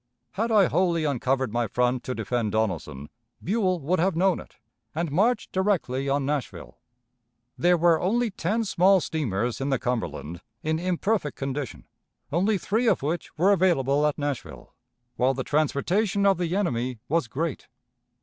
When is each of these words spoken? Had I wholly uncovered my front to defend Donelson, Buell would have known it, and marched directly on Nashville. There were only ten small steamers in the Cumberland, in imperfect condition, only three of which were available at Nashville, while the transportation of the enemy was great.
Had 0.31 0.51
I 0.51 0.65
wholly 0.65 1.03
uncovered 1.05 1.53
my 1.53 1.67
front 1.67 2.03
to 2.05 2.15
defend 2.15 2.53
Donelson, 2.53 3.07
Buell 3.43 3.79
would 3.81 3.99
have 3.99 4.15
known 4.15 4.39
it, 4.39 4.55
and 4.95 5.11
marched 5.11 5.51
directly 5.51 6.09
on 6.09 6.25
Nashville. 6.25 6.79
There 7.55 7.77
were 7.77 8.01
only 8.01 8.31
ten 8.31 8.63
small 8.65 8.99
steamers 8.99 9.61
in 9.61 9.69
the 9.69 9.77
Cumberland, 9.77 10.41
in 10.63 10.79
imperfect 10.79 11.37
condition, 11.37 11.85
only 12.31 12.57
three 12.57 12.87
of 12.87 13.03
which 13.03 13.37
were 13.37 13.51
available 13.51 14.07
at 14.07 14.17
Nashville, 14.17 14.73
while 15.17 15.35
the 15.35 15.43
transportation 15.43 16.25
of 16.25 16.39
the 16.39 16.55
enemy 16.55 16.97
was 17.07 17.27
great. 17.27 17.67